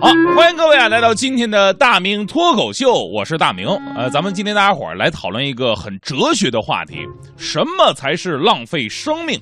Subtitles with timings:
[0.00, 3.66] 好，欢迎各位啊，来到今天的大明脱口秀，我是大明。
[3.94, 7.06] 呃，咱们今天大家伙儿来讨论一个很哲学的话题：
[7.36, 9.38] 什么才是浪费生命？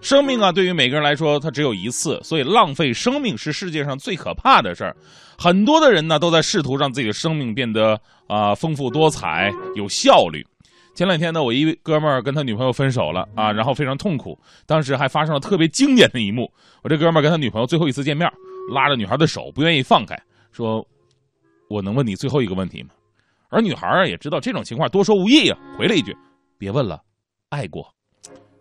[0.00, 4.96] 生命啊，对于每个人来说，它只有一次，所以浪费生命是世界上最可怕的事儿。
[5.36, 10.42] 很多的人呢，都在试图让自己的生命变得啊、丰富多彩、有效率。
[10.94, 14.38] 前两天呢，我一哥们儿跟他女朋友分手了啊，然后非常痛苦。
[14.66, 16.50] 当时还发生了特别经典的一幕：
[16.82, 18.30] 我这哥们儿跟他女朋友最后一次见面，
[18.70, 20.16] 拉着女孩的手，不愿意放开，
[20.52, 20.86] 说
[21.68, 22.90] ：“我能问你最后一个问题吗？”
[23.50, 26.16] 而女孩也知道这种情况多说无益呀、回了一句
[26.56, 27.02] ：“别问了，
[27.48, 27.84] 爱过。”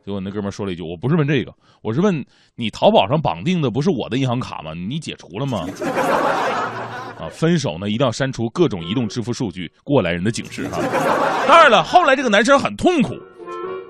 [0.03, 1.53] 结果那哥们说了一句：“我不是问这个，
[1.83, 4.73] 我是问你淘宝上绑定的不是我的银行卡吗？
[4.73, 5.67] 你解除了吗？”
[7.19, 10.79] 啊，分手呢一定要删除各种移动支付数据，过来人的警示哈、
[11.45, 13.13] 当然了，后来这个男生很痛苦，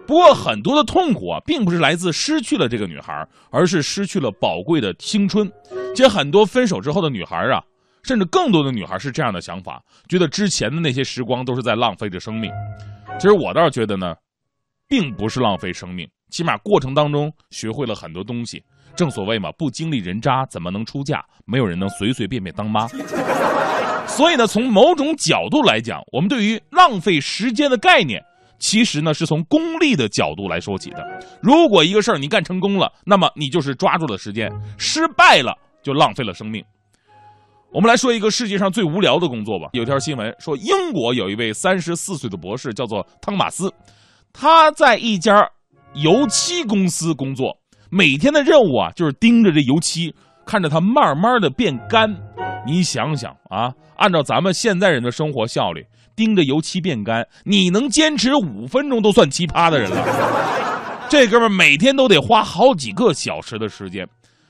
[0.09, 5.47] 不过很多的痛苦啊，并不是来自失去了这个女孩，而是失去了宝贵的青春。
[5.95, 7.61] 其实很多分手之后的女孩啊，
[8.01, 12.51] 甚至更多的女孩是这样的想法，觉得之前的那些时光都是在浪费着生命。
[13.19, 14.16] 其实我倒是觉得呢，
[14.88, 18.63] 并不是浪费生命，起码过程当中学会了很多东西。
[18.95, 21.23] 正所谓嘛，不经历人渣怎么能出嫁？
[21.45, 22.88] 没有人能随随便便当妈。
[24.07, 28.19] 所以呢，从某种角度来讲，我们对于浪费时间的概念，
[28.59, 31.03] 其实呢是从功利的角度来说起的。
[31.41, 36.63] 如果一个事儿你干成功了，那么你就是抓住了时间；失败了，就浪费了生命。
[37.71, 39.69] 我们来说一个世界上最无聊的工作吧。
[39.73, 43.71] 有条新闻说，英国有一位三十四岁的博士，叫做汤马斯，
[44.33, 45.47] 他在一家
[45.94, 47.55] 油漆公司工作，
[47.91, 50.13] 每天的任务啊就是盯着这油漆，
[50.45, 52.13] 看着它慢慢的变干。
[52.66, 55.85] 你想想啊，按照咱们现在人的生活效率，
[56.20, 60.06] 盯着油漆变干，你能坚持五分钟都算奇葩的人了。
[61.08, 64.06] 这哥们每天都得花好几个小时的时间，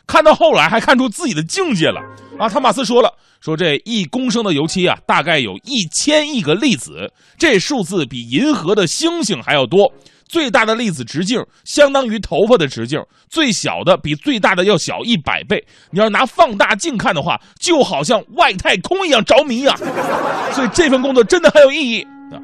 [0.07, 2.01] 看到后来还看出自己的境界了
[2.39, 2.49] 啊！
[2.49, 9.93] 汤马斯说了，说这一公升的油漆啊，大概有一千亿个粒子，这数字比银河的星星还要多。
[10.29, 15.61] 最大的粒子直径相当于头发的直径，最小的比最大的要小一百倍。
[15.89, 19.75] 你要拿放大镜看的话，就好像外太空一样着迷啊！
[20.53, 22.37] 所以这份工作真的很有意义啊！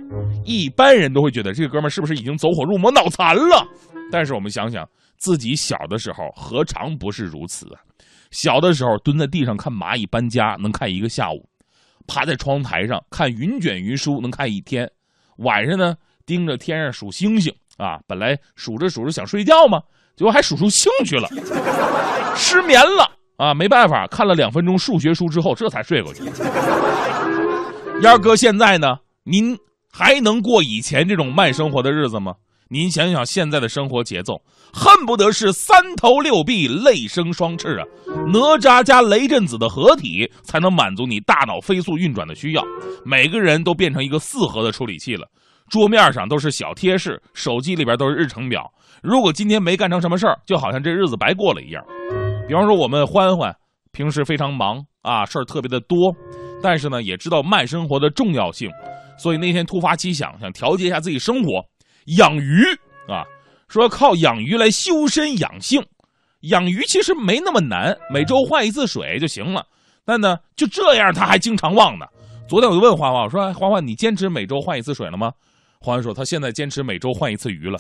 [0.44, 3.66] 一般人都会觉得这个哥们儿是不是已经走火入魔、脑残了？
[4.12, 4.84] 但是我们想想，
[5.18, 7.78] 自己小的时候何尝不是如此啊？
[8.32, 11.38] 小的时候蹲在地上看蚂蚁搬家，能看一个下午；
[12.08, 14.86] 趴在窗台上看云卷云舒，能看一天；
[15.38, 19.80] 晚上呢，盯着天上数星星啊，本来数着数着想睡觉嘛，
[20.16, 21.28] 结果还数出兴趣了，
[22.36, 23.54] 失眠了啊！
[23.54, 26.24] 没办法，看了两分钟数学书之后，这才睡过去。
[28.02, 29.58] 要是搁现在呢，您
[29.92, 32.34] 还能过以前这种慢生活的日子吗？
[32.68, 34.42] 您想想现在的生活节奏，
[34.74, 37.86] 恨不得是三头六臂、泪生双翅啊！
[38.34, 42.64] 哪吒加雷震子的合体才能满足你大脑飞速运转的需要。
[43.06, 45.28] 每个人都变成一个四核的处理器了，
[45.70, 48.72] 桌面上都是小贴士，手机里边都是日程表。
[49.02, 51.84] 如果今天没干成什么事儿，就好像这日子白过了一样。
[52.48, 53.56] 比方说，我们欢欢
[53.92, 56.14] 平时非常忙啊，事儿特别的多，
[56.62, 58.70] 但是呢，也知道慢生活的重要性，
[59.18, 61.64] 所以那天突发奇想，想调节一下自己生活。
[62.18, 62.64] 养鱼
[63.08, 63.26] 啊，
[63.68, 65.84] 说靠养鱼来修身养性，
[66.42, 69.66] 养鱼其实没那么难，每周换一次水就行了。
[70.06, 72.06] 但呢，就这样他还经常忘呢。
[72.48, 75.32] 昨天我就问欢欢，我说：“欢欢，你坚持每周换一次水了吗？”
[75.80, 77.80] 欢欢说：“他现在坚持每周换一次鱼了。”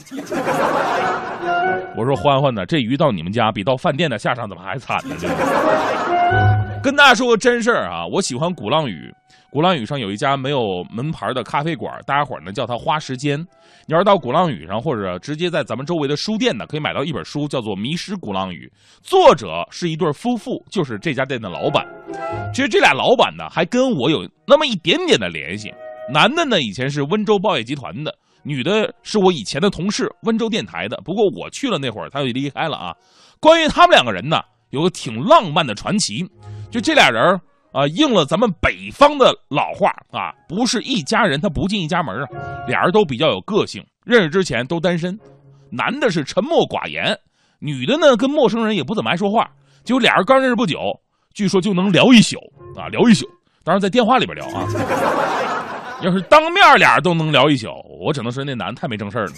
[1.98, 2.66] 我说：“欢欢呢？
[2.66, 5.16] 这鱼到你们家比到饭店的下场怎么还惨呢？”
[6.84, 9.12] 跟大家说个真事儿啊，我喜欢鼓浪屿。
[9.50, 13.40] 鼓浪屿上有一家没有门牌的咖啡馆，大家伙儿呢叫它花时间。
[13.88, 18.68] 你要是到鼓浪屿上，或者直接在咱们周围的书店呢，可以买到一本书，叫做《迷失鼓浪屿》，
[19.02, 21.88] 作者是一对夫妇，就是这家店的老板。
[22.54, 25.74] 其实这俩老板呢，还跟我有那么一点点的联系。
[26.12, 28.12] 男的呢，以前是温州报业集团的；
[28.44, 30.96] 女的是我以前的同事，温州电台的。
[31.04, 32.94] 不过我去了那会儿，他就离开了啊。
[33.40, 34.38] 关于他们两个人呢，
[34.70, 36.24] 有个挺浪漫的传奇，
[36.70, 37.22] 就这俩人
[37.72, 42.28] 啊，应了咱们北方的老话啊，不是一家人他不进一家门啊。
[42.68, 45.18] 俩人都比较有个性，认识之前都单身。
[45.72, 47.18] 男的是沉默寡言，
[47.60, 49.50] 女的呢跟陌生人也不怎么爱说话。
[49.84, 50.78] 结果俩人刚认识不久，
[51.34, 52.38] 据说就能聊一宿
[52.78, 53.28] 啊，聊一宿。
[53.64, 55.35] 当然在电话里边聊啊。
[56.02, 57.70] 要是当面俩人都能聊一宿，
[58.00, 59.32] 我只能说那男的太没正事儿了。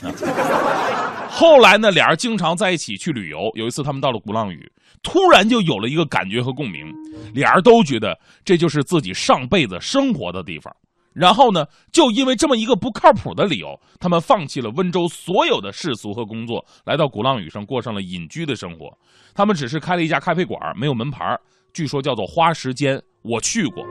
[1.30, 3.52] 后来呢，俩人经常在一起去旅游。
[3.54, 4.72] 有一次他们到了鼓浪屿，
[5.04, 6.92] 突然就有了一个感觉和共鸣，
[7.34, 10.76] 俩人都觉得这就是自己上辈子生活的地方。
[11.14, 18.92] 然后呢，就因为这么一个不靠谱的理由，他们放弃了温州所有的世俗和工作，来到鼓浪屿上过上了隐居的生活。
[19.36, 21.38] 他们只是开了一家咖啡馆，没有门牌，
[21.72, 23.84] 据说叫做花时间，我去过，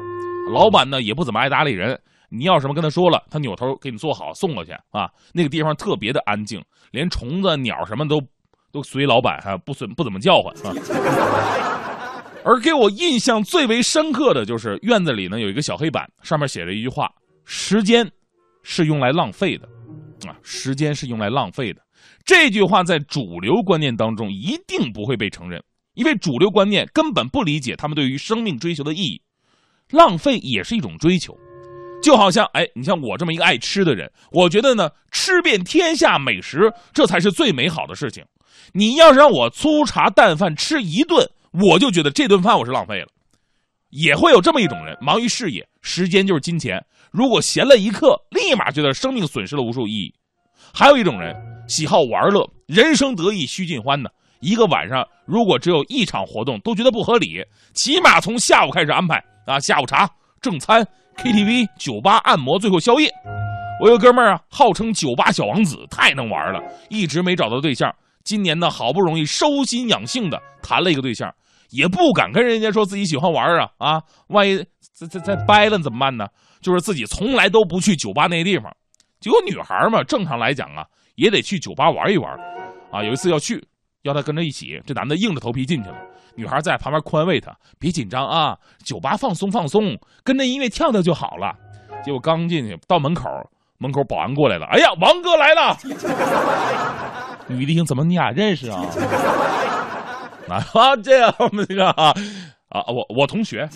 [0.53, 1.99] 老板呢也不怎么爱搭理人。
[2.29, 5.11] 你要什么跟他说了，他扭头给你做好送过去啊。
[5.33, 8.21] 那个地方特别的安静，连虫子、鸟什么都
[8.73, 10.75] 都随老板哈，不随不怎么叫唤啊。
[12.45, 17.11] 而给我印象最为深刻的就是院子里呢有一个小黑板，上面写着一句话
[17.45, 18.09] ：“时间
[18.63, 19.69] 是用来浪费的，
[20.29, 21.83] 啊，时间是用来浪费的。”
[22.25, 25.63] 这句话在主流观念当中一定不会被承认，
[25.95, 29.21] 因为主流观念根本不理解他们对于生命追求的意义。
[29.91, 31.37] 浪费也是一种追求。
[32.07, 38.25] 就好像，哎，你像我这么一个爱吃的人，我觉得呢，吃遍天下美食，这才是最美好的事情。
[38.73, 43.09] 你要是让我粗茶淡饭吃一顿，我就觉得这顿饭我是浪费了。
[43.91, 46.81] 也会有这么一种人，忙于事业，时间就是金钱。
[47.11, 50.15] 如果闲了一刻，立马觉得生命损失了无数意义。
[50.73, 51.35] 还有一种人，
[51.67, 54.09] 喜好玩乐，人生得意须尽欢呢。
[54.39, 57.45] 一个晚上如果只有一场活动，都觉得不合理。
[57.75, 60.09] 起码从下午开始安排啊，下午茶、
[60.41, 60.87] 正餐。
[61.17, 63.11] KTV、酒吧、按摩，最后宵夜。
[63.81, 67.95] 我有哥们儿啊，号称酒吧小王子，太能玩了，一直没找到对象。
[68.25, 71.33] 今年呢，好不容易收心养性的谈了一个对象，
[71.71, 74.57] 也不敢跟人家说自己喜欢玩啊啊，万一
[74.93, 76.27] 再再再掰了怎么办呢？
[76.61, 78.75] 就是自己从来都不去酒吧那地方。
[79.21, 80.85] 结果女孩嘛，正常来讲啊，
[81.17, 82.33] 也得去酒吧玩一玩。
[82.91, 83.63] 啊，有一次要去，
[84.07, 85.97] 要他跟着一起，这男的硬着头皮进去了。
[86.35, 91.55] 女孩在旁边宽慰他：“别紧张啊，酒吧放松放松，跟着音乐跳跳就好了。”
[92.05, 93.29] 结果刚进去到门口，
[93.79, 95.77] 门口保安过来了：“哎呀，王哥来了！”
[97.49, 98.85] 女的一听：“怎么你俩认识啊？”
[100.49, 102.15] 啊，这样那个啊
[102.69, 103.69] 啊，我我同学。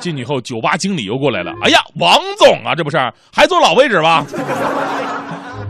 [0.00, 2.96] 进去后，酒吧经理又过来了：“哎呀，王总啊，这不是
[3.32, 4.24] 还坐老位置吗？”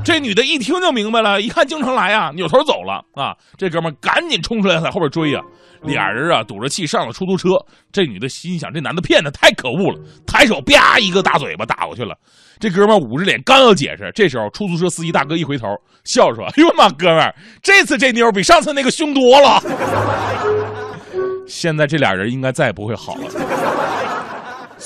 [0.04, 3.34] 这女的一听就明白了，一看京城来啊，扭头走了啊！
[3.56, 5.40] 这哥们赶紧冲出来在后边追呀，
[5.82, 7.48] 俩人啊堵着气上了出租车。
[7.90, 12.14] 这女的心想：这男的骗她太可恶了，抬手啪一个大嘴巴打过去了。
[12.60, 15.66] 这哥们捂着脸刚要解释，这时候出租车司机大哥一回头
[16.04, 19.62] 笑着说：“哎呦妈，哥们儿，这次这妞比上次那个凶多了。
[21.48, 23.83] 现在这俩人应该再也不会好了。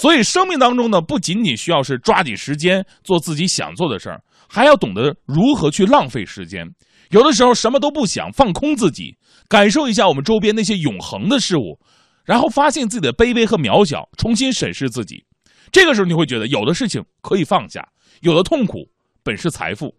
[0.01, 6.67] 所以生命当中呢，不仅仅需要是抓紧时间做自己想做的事儿。”还要懂得如何去浪费时间，
[7.11, 9.15] 有的时候什么都不想，放空自己，
[9.47, 11.79] 感受一下我们周边那些永恒的事物，
[12.25, 15.23] 然后发现自己的卑微和渺小，重新审视自己。
[15.71, 17.87] 这个时候你会觉得，有的事情可以放下，
[18.23, 18.89] 有的痛苦
[19.23, 19.95] 本是财富，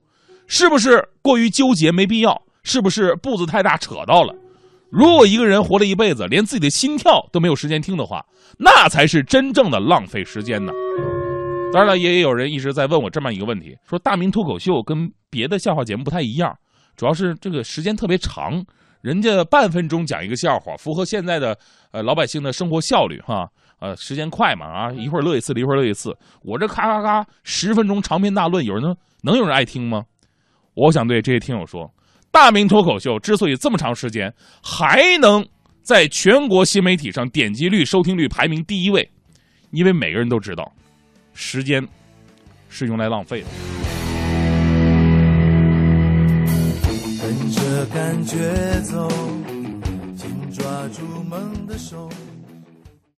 [0.48, 2.42] 是不是过于纠结没必要？
[2.64, 4.34] 是不是步子太大扯到了？
[4.92, 8.26] 如果一个人活了一辈子，连自己的心跳都没有时间听的话，
[8.58, 10.72] 那才是真正的浪费时间呢。
[11.72, 16.52] 当然了，也有人一直在问我这么一个问题：说大明脱口秀跟别的笑话节目不太一样，
[16.96, 18.66] 主要是这个时间特别长，
[19.02, 21.56] 人家半分钟讲一个笑话，符合现在的
[21.92, 23.48] 呃老百姓的生活效率哈，
[23.80, 26.18] 呃时间快嘛啊，一会儿乐一次，一会儿乐一次。
[26.42, 30.04] 我这咔咔咔十分钟长篇大论，有人能能有人爱听吗？
[30.74, 31.88] 我想对这些听友说，
[32.32, 35.46] 大明脱口秀之所以这么长时间还能
[35.82, 39.10] 在全国新媒体上点击率、收听率排名第一位，
[39.72, 40.72] 因为每个人都知道。
[41.34, 41.86] 时间
[42.70, 43.48] 是用来浪费的。
[47.22, 49.08] 跟着感觉走，
[50.16, 52.10] 紧抓住梦的手。